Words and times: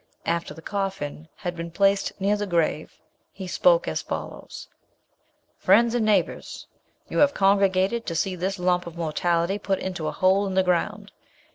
After 0.25 0.55
the 0.55 0.63
coffin 0.63 1.27
had 1.35 1.55
been 1.55 1.69
placed 1.69 2.19
near 2.19 2.35
the 2.35 2.47
grave, 2.47 2.95
he 3.31 3.45
spoke 3.45 3.87
as 3.87 4.01
follows, 4.01 4.67
"'Friends 5.59 5.93
and 5.93 6.03
neighbours! 6.03 6.65
you 7.07 7.19
have 7.19 7.35
congregated 7.35 8.07
to 8.07 8.15
see 8.15 8.35
this 8.35 8.57
lump 8.57 8.87
of 8.87 8.97
mortality 8.97 9.59
put 9.59 9.77
into 9.77 10.07
a 10.07 10.11
hole 10.11 10.47
in 10.47 10.55
the 10.55 10.63
ground. 10.63 11.11